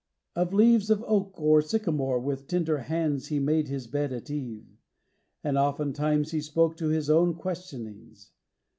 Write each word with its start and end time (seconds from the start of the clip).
Of 0.35 0.51
leaves 0.51 0.89
of 0.89 1.03
oak 1.05 1.39
Or 1.39 1.61
sycamore 1.61 2.19
with 2.19 2.47
tender 2.47 2.79
hands 2.79 3.27
he 3.27 3.37
made 3.37 3.67
His 3.67 3.85
bed 3.85 4.11
at 4.11 4.31
eve; 4.31 4.65
and 5.43 5.59
oftentimes 5.59 6.31
he 6.31 6.41
spoke 6.41 6.75
To 6.77 6.87
his 6.87 7.07
own 7.07 7.35
questionings. 7.35 8.31